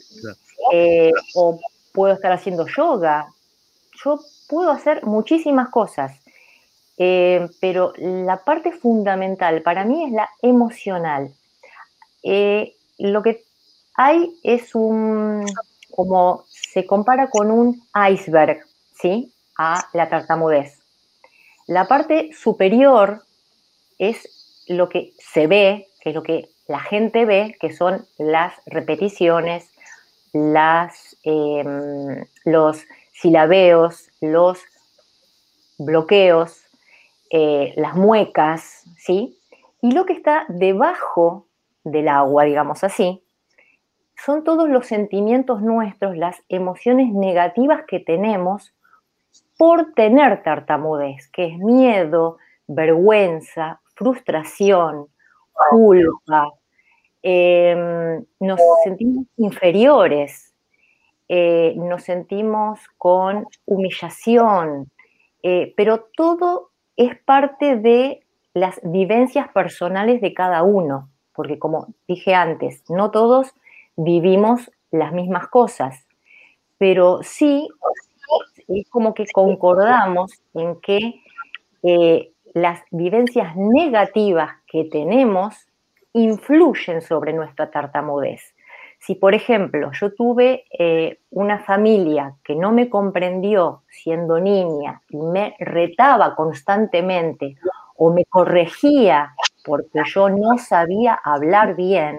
Eh, 0.72 1.10
o 1.34 1.58
puedo 1.92 2.14
estar 2.14 2.32
haciendo 2.32 2.66
yoga. 2.66 3.26
Yo 4.04 4.20
puedo 4.48 4.70
hacer 4.70 5.04
muchísimas 5.04 5.68
cosas, 5.70 6.12
eh, 6.98 7.48
pero 7.60 7.92
la 7.96 8.44
parte 8.44 8.72
fundamental 8.72 9.62
para 9.62 9.84
mí 9.84 10.04
es 10.04 10.12
la 10.12 10.28
emocional. 10.42 11.32
Eh, 12.22 12.74
lo 12.98 13.22
que 13.22 13.42
hay 13.94 14.32
es 14.42 14.74
un, 14.74 15.44
como 15.94 16.44
se 16.48 16.86
compara 16.86 17.28
con 17.28 17.50
un 17.50 17.82
iceberg, 18.10 18.64
¿sí? 19.00 19.32
A 19.56 19.86
la 19.92 20.08
tartamudez. 20.08 20.80
La 21.66 21.86
parte 21.86 22.30
superior 22.32 23.22
es 23.98 24.64
lo 24.68 24.88
que 24.88 25.12
se 25.18 25.46
ve, 25.46 25.86
que 26.00 26.10
es 26.10 26.14
lo 26.14 26.22
que 26.22 26.48
la 26.66 26.80
gente 26.80 27.24
ve 27.24 27.56
que 27.60 27.72
son 27.72 28.06
las 28.18 28.54
repeticiones, 28.66 29.70
em, 30.32 32.24
los 32.44 32.84
silabeos, 33.12 34.08
los 34.20 34.60
bloqueos, 35.78 36.64
eh, 37.30 37.72
las 37.76 37.94
muecas, 37.94 38.84
¿sí? 38.98 39.38
Y 39.80 39.92
lo 39.92 40.06
que 40.06 40.14
está 40.14 40.44
debajo 40.48 41.46
del 41.84 42.08
agua, 42.08 42.44
digamos 42.44 42.82
así, 42.82 43.23
son 44.24 44.42
todos 44.44 44.68
los 44.68 44.86
sentimientos 44.86 45.60
nuestros, 45.60 46.16
las 46.16 46.42
emociones 46.48 47.12
negativas 47.12 47.82
que 47.86 48.00
tenemos 48.00 48.74
por 49.58 49.92
tener 49.92 50.42
tartamudez, 50.42 51.28
que 51.28 51.46
es 51.46 51.58
miedo, 51.58 52.38
vergüenza, 52.66 53.80
frustración, 53.94 55.08
culpa, 55.70 56.50
em, 57.22 58.24
nos 58.40 58.60
sentimos 58.82 59.26
inferiores, 59.36 60.54
eh, 61.28 61.74
nos 61.76 62.04
sentimos 62.04 62.80
con 62.96 63.46
humillación, 63.66 64.90
eh, 65.42 65.72
pero 65.76 66.08
todo 66.16 66.70
es 66.96 67.18
parte 67.24 67.76
de 67.76 68.24
las 68.54 68.80
vivencias 68.82 69.48
personales 69.48 70.20
de 70.20 70.32
cada 70.32 70.62
uno, 70.62 71.10
porque 71.34 71.58
como 71.58 71.88
dije 72.06 72.34
antes, 72.34 72.84
no 72.88 73.10
todos 73.10 73.54
vivimos 73.96 74.70
las 74.90 75.12
mismas 75.12 75.48
cosas, 75.48 76.06
pero 76.78 77.20
sí 77.22 77.68
es 78.68 78.88
como 78.90 79.14
que 79.14 79.26
concordamos 79.32 80.32
en 80.54 80.80
que 80.80 81.20
eh, 81.82 82.32
las 82.54 82.82
vivencias 82.90 83.54
negativas 83.56 84.52
que 84.66 84.84
tenemos 84.84 85.66
influyen 86.12 87.02
sobre 87.02 87.32
nuestra 87.32 87.70
tartamudez. 87.70 88.54
Si, 89.00 89.16
por 89.16 89.34
ejemplo, 89.34 89.90
yo 89.92 90.14
tuve 90.14 90.64
eh, 90.78 91.18
una 91.30 91.58
familia 91.58 92.36
que 92.42 92.54
no 92.54 92.72
me 92.72 92.88
comprendió 92.88 93.82
siendo 93.90 94.40
niña 94.40 95.02
y 95.10 95.18
me 95.18 95.56
retaba 95.58 96.34
constantemente 96.34 97.56
o 97.96 98.12
me 98.14 98.24
corregía 98.24 99.34
porque 99.64 100.02
yo 100.06 100.30
no 100.30 100.56
sabía 100.58 101.20
hablar 101.22 101.74
bien, 101.76 102.18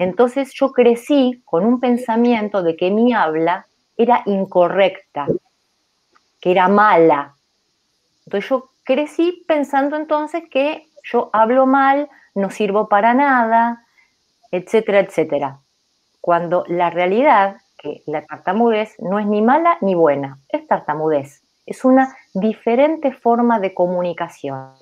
entonces 0.00 0.54
yo 0.54 0.72
crecí 0.72 1.42
con 1.44 1.66
un 1.66 1.78
pensamiento 1.78 2.62
de 2.62 2.74
que 2.74 2.90
mi 2.90 3.12
habla 3.12 3.66
era 3.98 4.22
incorrecta. 4.24 5.26
que 6.40 6.52
era 6.52 6.68
mala. 6.68 7.34
Entonces 8.24 8.48
yo 8.48 8.70
crecí 8.82 9.44
pensando 9.46 9.96
entonces 9.96 10.44
que 10.50 10.88
yo 11.04 11.28
hablo 11.34 11.66
mal, 11.66 12.08
no 12.34 12.48
sirvo 12.48 12.88
para 12.88 13.12
nada, 13.12 13.84
etcétera, 14.50 15.00
etcétera. 15.00 15.60
Cuando 16.22 16.64
la 16.66 16.88
realidad, 16.88 17.58
que 17.76 18.02
la 18.06 18.24
tartamudez 18.24 18.96
no 19.00 19.18
es 19.18 19.26
ni 19.26 19.42
mala 19.42 19.76
ni 19.82 19.94
buena, 19.94 20.38
es 20.48 20.66
tartamudez. 20.66 21.42
Es 21.66 21.84
una 21.84 22.16
diferente 22.32 23.12
forma 23.12 23.60
de 23.60 23.74
comunicación. 23.74 24.72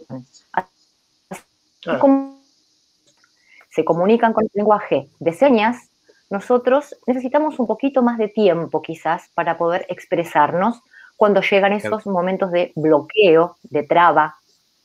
Se 3.78 3.84
comunican 3.84 4.32
con 4.32 4.42
el 4.42 4.50
lenguaje 4.54 5.08
de 5.20 5.32
señas, 5.32 5.88
nosotros 6.30 6.96
necesitamos 7.06 7.60
un 7.60 7.68
poquito 7.68 8.02
más 8.02 8.18
de 8.18 8.26
tiempo 8.26 8.82
quizás 8.82 9.30
para 9.34 9.56
poder 9.56 9.86
expresarnos 9.88 10.82
cuando 11.16 11.42
llegan 11.42 11.72
esos 11.72 12.04
momentos 12.04 12.50
de 12.50 12.72
bloqueo, 12.74 13.56
de 13.62 13.84
traba, 13.84 14.34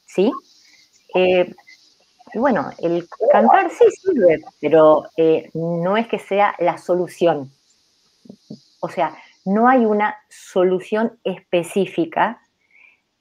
¿sí? 0.05 0.31
Eh, 1.15 1.55
y 2.35 2.37
bueno, 2.37 2.69
el 2.77 3.07
cantar 3.31 3.71
sí 3.71 3.83
sirve, 3.99 4.43
pero 4.61 5.05
eh, 5.17 5.49
no 5.55 5.97
es 5.97 6.07
que 6.07 6.19
sea 6.19 6.53
la 6.59 6.77
solución. 6.77 7.51
O 8.79 8.89
sea, 8.89 9.15
no 9.43 9.67
hay 9.67 9.85
una 9.85 10.17
solución 10.29 11.17
específica, 11.23 12.43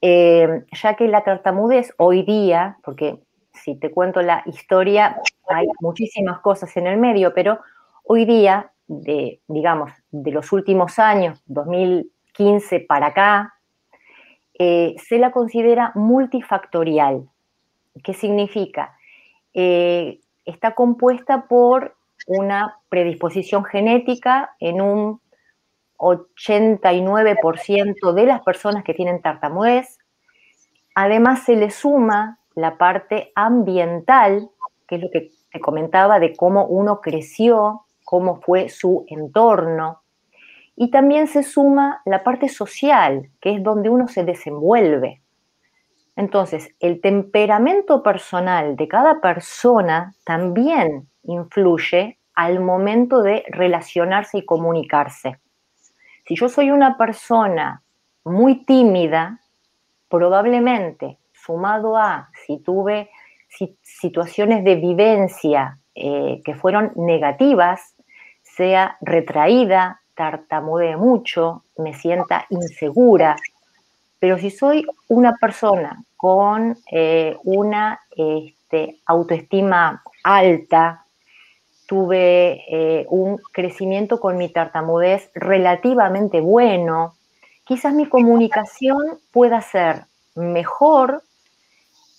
eh, 0.02 0.66
ya 0.82 0.96
que 0.96 1.08
la 1.08 1.24
tartamudez 1.24 1.94
hoy 1.96 2.24
día, 2.24 2.76
porque 2.84 3.16
si 3.52 3.76
te 3.76 3.90
cuento 3.90 4.22
la 4.22 4.42
historia, 4.46 5.20
hay 5.48 5.66
muchísimas 5.80 6.40
cosas 6.40 6.74
en 6.76 6.86
el 6.86 6.98
medio, 6.98 7.34
pero 7.34 7.58
hoy 8.04 8.24
día, 8.24 8.70
de, 8.86 9.40
digamos, 9.48 9.90
de 10.10 10.30
los 10.32 10.52
últimos 10.52 10.98
años, 10.98 11.42
2015 11.46 12.80
para 12.80 13.08
acá, 13.08 13.54
eh, 14.58 14.94
se 14.98 15.18
la 15.18 15.32
considera 15.32 15.92
multifactorial. 15.94 17.28
¿Qué 18.02 18.14
significa? 18.14 18.96
Eh, 19.54 20.20
está 20.44 20.74
compuesta 20.74 21.46
por 21.46 21.94
una 22.26 22.78
predisposición 22.88 23.64
genética 23.64 24.56
en 24.60 24.80
un 24.80 25.20
89% 25.96 28.12
de 28.12 28.26
las 28.26 28.42
personas 28.42 28.84
que 28.84 28.94
tienen 28.94 29.22
tartamudez. 29.22 29.98
Además 30.94 31.44
se 31.44 31.56
le 31.56 31.70
suma 31.70 32.38
la 32.54 32.76
parte 32.76 33.32
ambiental, 33.34 34.50
que 34.86 34.96
es 34.96 35.02
lo 35.02 35.10
que 35.10 35.30
te 35.50 35.60
comentaba 35.60 36.18
de 36.18 36.34
cómo 36.34 36.66
uno 36.66 37.00
creció, 37.00 37.84
cómo 38.04 38.40
fue 38.40 38.68
su 38.68 39.04
entorno. 39.08 40.02
Y 40.76 40.90
también 40.90 41.26
se 41.28 41.42
suma 41.42 42.00
la 42.04 42.24
parte 42.24 42.48
social, 42.48 43.30
que 43.40 43.54
es 43.54 43.62
donde 43.62 43.90
uno 43.90 44.08
se 44.08 44.24
desenvuelve. 44.24 45.22
Entonces, 46.16 46.74
el 46.80 47.00
temperamento 47.00 48.02
personal 48.02 48.76
de 48.76 48.88
cada 48.88 49.20
persona 49.20 50.14
también 50.24 51.08
influye 51.22 52.18
al 52.34 52.60
momento 52.60 53.22
de 53.22 53.44
relacionarse 53.48 54.38
y 54.38 54.44
comunicarse. 54.44 55.38
Si 56.26 56.36
yo 56.36 56.48
soy 56.48 56.70
una 56.70 56.96
persona 56.96 57.82
muy 58.24 58.64
tímida, 58.64 59.40
probablemente 60.08 61.18
sumado 61.44 61.96
a 61.96 62.30
si 62.46 62.58
tuve 62.58 63.10
situaciones 63.82 64.64
de 64.64 64.76
vivencia 64.76 65.78
eh, 65.94 66.40
que 66.44 66.54
fueron 66.54 66.92
negativas, 66.96 67.94
sea 68.42 68.96
retraída, 69.00 70.00
tartamudee 70.14 70.96
mucho, 70.96 71.64
me 71.76 71.94
sienta 71.94 72.46
insegura, 72.48 73.36
pero 74.18 74.38
si 74.38 74.50
soy 74.50 74.86
una 75.08 75.34
persona 75.34 76.02
con 76.16 76.78
eh, 76.90 77.36
una 77.44 78.00
este, 78.16 78.98
autoestima 79.06 80.02
alta, 80.22 81.04
tuve 81.86 82.64
eh, 82.68 83.06
un 83.10 83.38
crecimiento 83.52 84.18
con 84.20 84.38
mi 84.38 84.48
tartamudez 84.48 85.30
relativamente 85.34 86.40
bueno, 86.40 87.14
quizás 87.64 87.92
mi 87.92 88.08
comunicación 88.08 89.18
pueda 89.30 89.60
ser 89.60 90.04
mejor 90.34 91.22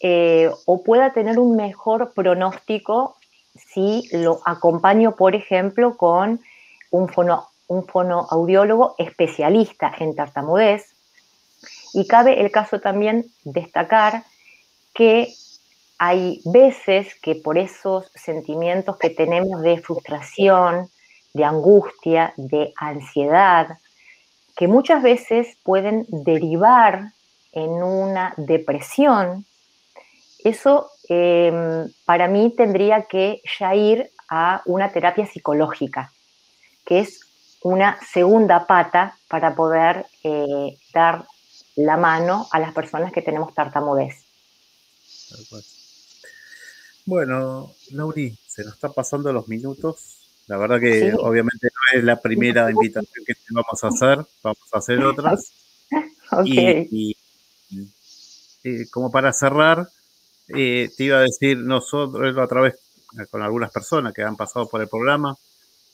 eh, 0.05 0.51
o 0.65 0.83
pueda 0.83 1.13
tener 1.13 1.39
un 1.39 1.55
mejor 1.55 2.11
pronóstico 2.13 3.15
si 3.55 4.09
lo 4.11 4.41
acompaño, 4.43 5.15
por 5.15 5.33
ejemplo, 5.33 5.95
con 5.95 6.41
un, 6.91 7.09
un 7.67 7.87
fonoaudiólogo 7.87 8.95
especialista 8.97 9.93
en 9.97 10.13
tartamudez. 10.13 10.93
Y 11.93 12.05
cabe 12.05 12.41
el 12.41 12.51
caso 12.51 12.81
también 12.81 13.25
destacar 13.45 14.25
que 14.93 15.33
hay 15.97 16.41
veces 16.43 17.15
que 17.21 17.35
por 17.35 17.57
esos 17.57 18.11
sentimientos 18.13 18.97
que 18.97 19.09
tenemos 19.09 19.61
de 19.61 19.79
frustración, 19.79 20.89
de 21.33 21.45
angustia, 21.45 22.33
de 22.35 22.73
ansiedad, 22.75 23.77
que 24.57 24.67
muchas 24.67 25.01
veces 25.01 25.55
pueden 25.63 26.05
derivar 26.09 27.13
en 27.53 27.69
una 27.81 28.33
depresión, 28.35 29.45
eso 30.43 30.89
em, 31.09 31.91
para 32.05 32.27
mí 32.27 32.53
tendría 32.55 33.03
que 33.03 33.41
ya 33.59 33.75
ir 33.75 34.11
a 34.29 34.61
una 34.65 34.91
terapia 34.91 35.25
psicológica, 35.25 36.11
que 36.85 36.99
es 36.99 37.21
una 37.61 37.99
segunda 38.05 38.67
pata 38.67 39.17
para 39.27 39.55
poder 39.55 40.05
eh, 40.23 40.77
dar 40.93 41.25
la 41.75 41.97
mano 41.97 42.47
a 42.51 42.59
las 42.59 42.73
personas 42.73 43.11
que 43.11 43.21
tenemos 43.21 43.53
tartamudez. 43.53 44.23
Bueno, 47.05 47.73
Lauri, 47.91 48.37
se 48.47 48.63
nos 48.63 48.75
están 48.75 48.93
pasando 48.93 49.33
los 49.33 49.47
minutos. 49.47 50.19
La 50.47 50.57
verdad 50.57 50.79
que 50.79 51.13
obviamente 51.13 51.67
no 51.67 51.99
es 51.99 52.03
la 52.03 52.19
primera 52.21 52.69
invitación 52.71 53.25
que 53.25 53.33
te 53.33 53.41
vamos 53.51 53.83
a 53.83 53.87
hacer, 53.87 54.25
vamos 54.41 54.73
a 54.73 54.77
hacer 54.77 55.03
otras. 55.03 55.51
Y, 58.65 58.85
como 58.91 59.11
para 59.11 59.33
cerrar, 59.33 59.89
eh, 60.49 60.89
te 60.95 61.03
iba 61.03 61.17
a 61.17 61.21
decir, 61.21 61.57
nosotros 61.57 62.37
otra 62.37 62.61
vez 62.61 62.75
con 63.29 63.41
algunas 63.41 63.71
personas 63.71 64.13
que 64.13 64.23
han 64.23 64.35
pasado 64.35 64.67
por 64.67 64.81
el 64.81 64.87
programa 64.87 65.35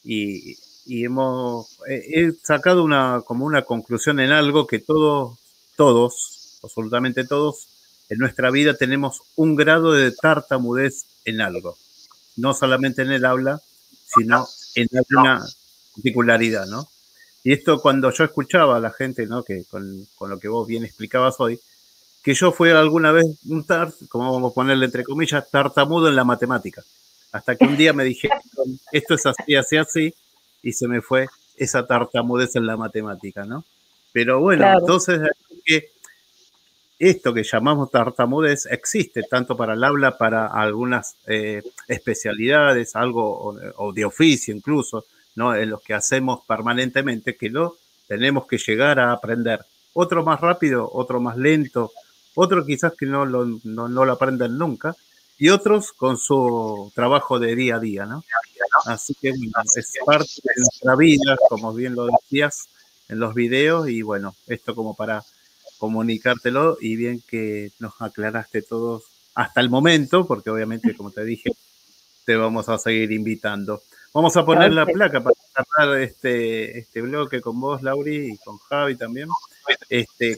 y, 0.04 0.58
hemos 0.92 1.78
he 1.88 2.32
sacado 2.42 2.84
una 2.84 3.22
como 3.24 3.46
una 3.46 3.62
conclusión 3.62 4.20
en 4.20 4.32
algo 4.32 4.66
que 4.66 4.80
todos 4.80 5.38
todos, 5.80 6.60
absolutamente 6.62 7.24
todos, 7.24 7.70
en 8.10 8.18
nuestra 8.18 8.52
vida 8.52 8.74
tenemos 8.74 9.22
un 9.38 9.56
grado 9.56 9.94
de 9.94 10.12
tartamudez 10.12 11.06
en 11.24 11.40
algo. 11.40 11.78
No 12.36 12.54
solamente 12.54 13.02
en 13.04 13.12
el 13.14 13.24
habla, 13.24 13.62
sino 14.06 14.46
en 14.76 14.90
alguna 14.94 15.46
particularidad, 15.96 16.66
¿no? 16.68 16.90
Y 17.46 17.54
esto 17.54 17.80
cuando 17.80 18.12
yo 18.12 18.26
escuchaba 18.26 18.76
a 18.76 18.82
la 18.82 18.92
gente, 18.92 19.26
¿no? 19.26 19.44
Que 19.44 19.64
con, 19.64 20.06
lo 20.20 20.38
que 20.38 20.50
vos 20.50 20.68
bien 20.68 20.84
explicabas 20.84 21.40
hoy, 21.40 21.58
que 22.24 22.34
yo 22.34 22.52
fui 22.52 22.70
alguna 22.70 23.12
vez 23.12 23.26
un 23.48 23.66
tart, 23.66 23.96
como 24.10 24.34
vamos 24.34 24.52
a 24.52 24.56
ponerle 24.56 24.86
entre 24.86 25.04
comillas, 25.04 25.50
tartamudo 25.50 26.10
en 26.10 26.16
la 26.16 26.24
matemática. 26.24 26.84
Hasta 27.32 27.56
que 27.56 27.66
un 27.66 27.78
día 27.78 27.94
me 27.94 28.04
dijeron, 28.04 28.40
esto 28.92 29.16
es 29.16 29.26
así, 29.26 29.56
así, 29.56 29.78
así, 29.78 30.14
y 30.64 30.74
se 30.74 30.88
me 30.88 31.02
fue 31.02 31.28
esa 31.56 31.86
tartamudez 31.86 32.56
en 32.56 32.66
la 32.66 32.78
matemática, 32.78 33.44
¿no? 33.44 33.64
Pero 34.12 34.40
bueno, 34.40 34.66
entonces 34.80 35.22
que 35.64 35.92
esto 36.98 37.34
que 37.34 37.44
llamamos 37.44 37.92
tartamudez 37.92 38.66
existe 38.66 39.24
tanto 39.24 39.56
para 39.56 39.74
el 39.74 39.84
habla, 39.84 40.18
para 40.18 40.48
algunas 40.48 41.16
eh, 41.28 41.64
especialidades, 41.88 42.96
algo 42.96 43.56
o, 43.78 43.94
de 43.94 44.06
oficio 44.06 44.54
incluso, 44.54 45.06
¿no? 45.36 45.56
En 45.56 45.70
los 45.70 45.82
que 45.82 45.94
hacemos 45.94 46.42
permanentemente, 46.46 47.38
que 47.38 47.50
no 47.50 47.76
tenemos 48.08 48.48
que 48.48 48.58
llegar 48.58 49.00
a 49.00 49.14
aprender. 49.14 49.62
Otro 49.94 50.24
más 50.24 50.42
rápido, 50.42 50.90
otro 50.92 51.22
más 51.22 51.38
lento, 51.38 51.92
otro 52.36 52.66
quizás 52.66 52.94
que 52.98 53.06
no 53.06 53.26
lo, 53.26 53.46
no, 53.64 53.88
lo 53.88 54.12
aprenden 54.12 54.58
nunca, 54.58 54.96
y 55.38 55.50
otros 55.50 55.94
con 55.94 56.18
su 56.18 56.92
trabajo 56.94 57.40
de 57.40 57.56
día 57.56 57.76
a 57.76 57.80
día, 57.80 58.06
¿no? 58.06 58.24
Así 58.86 59.16
que 59.16 59.30
es 59.30 59.94
parte 60.06 60.30
de 60.44 60.54
nuestra 60.58 60.96
vida, 60.96 61.38
como 61.50 61.74
bien 61.74 61.96
lo 61.96 62.08
decías 62.08 62.68
en 63.08 63.20
los 63.20 63.34
videos, 63.34 63.90
y 63.90 64.02
bueno, 64.02 64.36
esto 64.48 64.76
como 64.76 64.96
para 64.96 65.24
comunicártelo 65.78 66.78
y 66.80 66.98
bien 66.98 67.24
que 67.28 67.72
nos 67.80 68.00
aclaraste 68.02 68.62
todos 68.62 69.04
hasta 69.34 69.62
el 69.62 69.70
momento, 69.70 70.28
porque 70.28 70.50
obviamente, 70.50 70.96
como 70.96 71.12
te 71.12 71.24
dije, 71.24 71.52
te 72.26 72.36
vamos 72.36 72.68
a 72.70 72.78
seguir 72.78 73.12
invitando. 73.12 73.82
Vamos 74.14 74.36
a 74.38 74.46
poner 74.46 74.74
la 74.74 74.86
placa 74.86 75.22
para 75.24 75.36
cerrar 75.54 75.98
este, 76.00 76.80
este 76.80 77.02
bloque 77.02 77.42
con 77.42 77.60
vos, 77.60 77.82
Lauri, 77.82 78.34
y 78.34 78.38
con 78.38 78.58
Javi 78.58 78.96
también. 78.98 79.30
Este, 79.88 80.38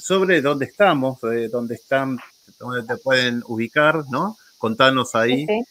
sobre 0.00 0.40
dónde 0.40 0.66
estamos, 0.66 1.18
dónde 1.50 1.74
están, 1.74 2.18
dónde 2.58 2.82
te 2.82 2.96
pueden 2.96 3.42
ubicar, 3.46 4.04
¿no? 4.10 4.36
Contanos 4.58 5.14
ahí 5.14 5.46
en 5.48 5.64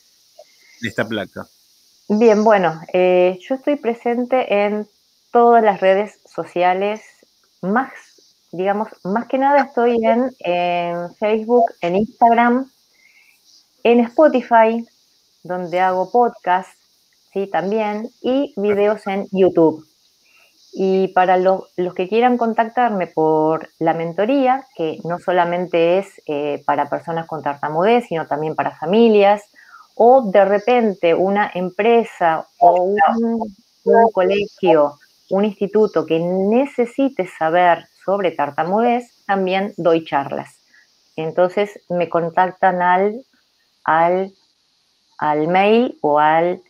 esta 0.81 1.07
placa. 1.07 1.47
Bien, 2.07 2.43
bueno, 2.43 2.81
eh, 2.91 3.39
yo 3.47 3.55
estoy 3.55 3.77
presente 3.77 4.65
en 4.65 4.87
todas 5.31 5.63
las 5.63 5.79
redes 5.79 6.19
sociales 6.25 7.01
más, 7.61 7.89
digamos, 8.51 8.89
más 9.03 9.27
que 9.27 9.37
nada 9.37 9.63
estoy 9.63 9.97
en, 10.03 11.15
Facebook, 11.15 11.71
en 11.81 11.95
Instagram, 11.95 12.69
en 13.83 13.99
Spotify, 14.01 14.85
donde 15.43 15.79
hago 15.79 16.11
podcast, 16.11 16.69
sí, 17.31 17.47
también, 17.47 18.09
y 18.21 18.53
videos 18.57 19.07
en 19.07 19.27
YouTube. 19.31 19.87
Y 20.73 21.09
para 21.09 21.37
los 21.37 21.65
que 21.95 22.07
quieran 22.07 22.37
contactarme 22.37 23.07
por 23.07 23.69
la 23.79 23.93
mentoría, 23.93 24.65
que 24.75 24.99
no 25.03 25.19
solamente 25.19 25.99
es 25.99 26.21
eh, 26.27 26.63
para 26.65 26.89
personas 26.89 27.27
con 27.27 27.43
tartamudez, 27.43 28.05
sino 28.07 28.25
también 28.25 28.55
para 28.55 28.77
familias, 28.77 29.43
o 29.95 30.31
de 30.31 30.45
repente 30.45 31.13
una 31.13 31.51
empresa 31.53 32.47
o 32.59 32.95
un, 33.83 34.11
colegio, 34.13 34.97
un 35.29 35.45
instituto 35.45 36.05
que 36.05 36.19
necesite 36.19 37.27
saber 37.27 37.85
sobre 38.05 38.31
tartamudez, 38.31 39.23
también 39.25 39.73
doy 39.77 40.05
charlas. 40.05 40.57
Entonces 41.15 41.79
me 41.89 42.09
contactan 42.09 42.81
al, 42.81 43.25
al, 43.83 44.33
al 45.17 45.47
mail 45.47 45.97
o 46.01 46.17
al, 46.17 46.63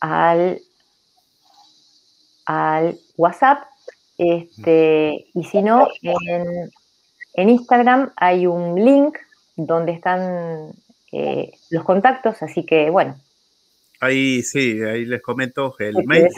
al 0.00 0.60
al 2.46 2.98
WhatsApp. 3.16 3.64
Este, 4.16 5.26
y 5.34 5.44
si 5.44 5.62
no, 5.62 5.88
en, 6.02 7.48
Instagram 7.48 8.12
hay 8.16 8.46
un 8.46 8.76
link 8.84 9.16
donde 9.56 9.92
están 9.92 10.72
eh, 11.12 11.52
los 11.70 11.84
contactos, 11.84 12.42
así 12.42 12.64
que 12.64 12.90
bueno. 12.90 13.16
Ahí 14.00 14.42
sí, 14.42 14.82
ahí 14.82 15.04
les 15.04 15.22
comento 15.22 15.74
el 15.78 15.94
mail. 16.06 16.28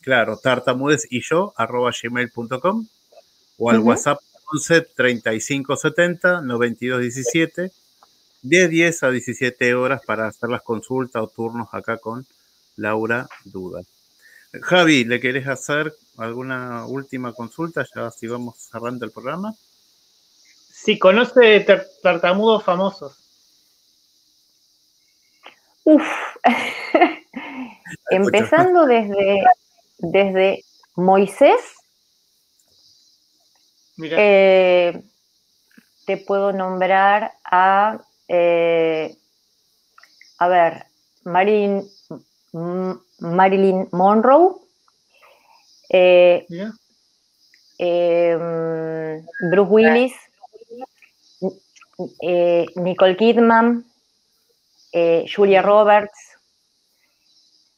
claro, 0.00 0.36
tartamudes 0.38 1.06
y 1.10 1.20
yo, 1.22 1.52
arroba 1.56 1.90
gmail.com 1.90 2.86
o 3.58 3.70
al 3.70 3.80
WhatsApp 3.80 4.18
11 4.52 4.80
35 4.94 5.76
70 5.76 6.40
92 6.42 7.00
17 7.00 7.70
de 8.42 8.68
10 8.68 9.02
a 9.02 9.10
17 9.10 9.74
horas 9.74 10.02
para 10.04 10.26
hacer 10.26 10.50
las 10.50 10.62
consultas 10.62 11.22
o 11.22 11.28
turnos 11.28 11.68
acá 11.72 11.98
con 11.98 12.26
Laura 12.76 13.26
Duda. 13.44 13.82
Javi, 14.62 15.04
¿le 15.04 15.20
querés 15.20 15.48
hacer 15.48 15.94
alguna 16.16 16.86
última 16.86 17.32
consulta? 17.32 17.86
Ya 17.94 18.10
si 18.10 18.26
vamos 18.26 18.56
cerrando 18.58 19.04
el 19.04 19.10
programa. 19.10 19.54
Sí, 20.70 20.98
conoce 20.98 21.66
tartamudos 22.02 22.62
famosos. 22.62 23.18
Uf. 25.84 26.06
Empezando 28.10 28.86
desde, 28.86 29.44
desde 29.98 30.64
Moisés. 30.94 31.60
Eh, 33.98 35.02
te 36.06 36.16
puedo 36.16 36.52
nombrar 36.52 37.32
a, 37.44 38.00
eh, 38.28 39.16
a 40.38 40.48
ver, 40.48 40.86
Marín 41.24 41.88
Marilyn 43.18 43.88
Monroe, 43.90 44.60
eh, 45.88 46.46
em, 47.78 49.26
Bruce 49.50 49.70
Willis, 49.70 50.14
eh, 52.20 52.66
Nicole 52.76 53.16
Kidman, 53.16 53.84
eh, 54.92 55.24
Julia 55.26 55.62
Roberts, 55.62 56.38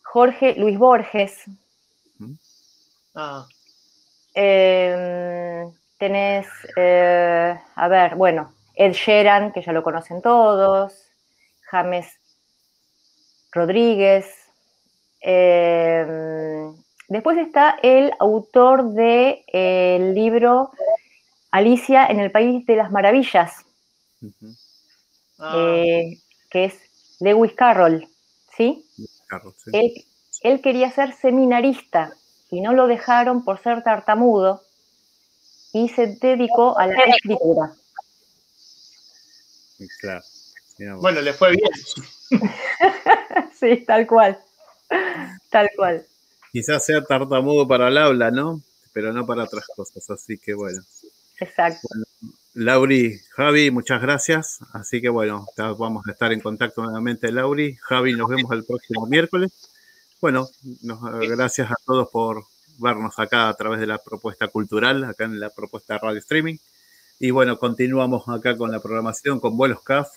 Jorge 0.02 0.54
Luis 0.56 0.78
Borges. 0.78 1.44
Ah. 3.14 3.46
Em, 4.34 5.72
tenés, 5.98 6.46
a 6.76 7.88
ver, 7.88 8.14
bueno, 8.16 8.52
Ed 8.74 8.92
Sheeran, 8.92 9.52
que 9.52 9.62
ya 9.62 9.72
lo 9.72 9.82
conocen 9.82 10.20
todos, 10.20 10.92
James 11.70 12.06
Rodríguez, 13.52 14.45
Em, 15.20 16.74
después 17.08 17.38
está 17.38 17.76
el 17.82 18.12
autor 18.18 18.84
del 18.92 19.44
de, 19.46 20.12
libro 20.14 20.70
Alicia 21.50 22.06
en 22.06 22.20
el 22.20 22.30
País 22.30 22.66
de 22.66 22.76
las 22.76 22.90
Maravillas, 22.90 23.64
ah. 25.38 25.54
eh, 25.56 26.18
que 26.50 26.66
es 26.66 26.74
Lewis 27.20 27.52
Carroll, 27.54 28.06
¿sí? 28.56 28.84
Él, 30.42 30.60
quería 30.60 30.90
ser 30.90 31.12
seminarista 31.14 32.12
y 32.50 32.60
no 32.60 32.72
lo 32.72 32.86
dejaron 32.86 33.44
por 33.44 33.62
ser 33.62 33.82
tartamudo 33.82 34.62
y 35.72 35.88
se 35.88 36.06
dedicó 36.20 36.78
a 36.78 36.86
la 36.86 37.02
escritura. 37.04 37.72
Bueno, 40.98 41.20
le 41.20 41.32
fue 41.32 41.52
bien. 41.52 41.70
sí, 43.58 43.84
tal 43.86 44.06
cual. 44.06 44.38
Tal 45.50 45.70
cual. 45.76 46.06
Quizás 46.52 46.84
sea 46.84 47.02
tartamudo 47.02 47.66
para 47.66 47.88
el 47.88 47.98
habla, 47.98 48.30
¿no? 48.30 48.62
Pero 48.92 49.12
no 49.12 49.26
para 49.26 49.44
otras 49.44 49.66
cosas, 49.74 50.08
así 50.10 50.38
que 50.38 50.54
bueno. 50.54 50.80
Exacto. 51.38 51.88
Lauri, 52.54 53.20
Javi, 53.32 53.70
muchas 53.70 54.00
gracias. 54.00 54.58
Así 54.72 55.02
que 55.02 55.10
bueno, 55.10 55.46
vamos 55.56 56.06
a 56.08 56.12
estar 56.12 56.32
en 56.32 56.40
contacto 56.40 56.82
nuevamente, 56.82 57.30
Lauri. 57.30 57.76
Javi, 57.82 58.14
nos 58.14 58.28
vemos 58.28 58.50
el 58.52 58.64
próximo 58.64 59.06
miércoles. 59.06 59.52
Bueno, 60.20 60.48
gracias 61.28 61.70
a 61.70 61.74
todos 61.84 62.08
por 62.08 62.44
vernos 62.78 63.18
acá 63.18 63.50
a 63.50 63.54
través 63.54 63.80
de 63.80 63.86
la 63.86 63.98
propuesta 63.98 64.48
cultural, 64.48 65.04
acá 65.04 65.24
en 65.24 65.38
la 65.38 65.50
propuesta 65.50 65.98
radio 65.98 66.18
streaming. 66.18 66.56
Y 67.18 67.30
bueno, 67.30 67.58
continuamos 67.58 68.26
acá 68.28 68.56
con 68.56 68.70
la 68.70 68.80
programación 68.80 69.40
con 69.40 69.56
Vuelos 69.56 69.82
CAF, 69.82 70.08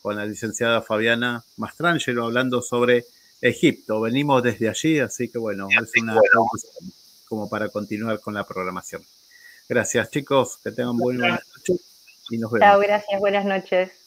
con 0.00 0.16
la 0.16 0.24
licenciada 0.24 0.80
Fabiana 0.80 1.44
Mastrangelo, 1.56 2.24
hablando 2.24 2.62
sobre 2.62 3.04
Egipto. 3.42 4.00
Venimos 4.00 4.42
desde 4.42 4.68
allí, 4.68 5.00
así 5.00 5.28
que 5.28 5.38
bueno, 5.38 5.68
es 5.68 5.90
una 6.00 6.18
como 7.28 7.48
para 7.48 7.68
continuar 7.68 8.20
con 8.20 8.34
la 8.34 8.46
programación. 8.46 9.02
Gracias, 9.68 10.10
chicos. 10.10 10.58
Que 10.62 10.70
tengan 10.70 10.96
buenas 10.96 11.40
noches 11.56 11.80
y 12.30 12.38
nos 12.38 12.52
vemos. 12.52 12.66
Chao, 12.66 12.80
gracias. 12.80 13.20
Buenas 13.20 13.44
noches. 13.44 14.01